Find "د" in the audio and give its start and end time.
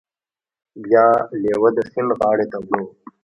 1.77-1.79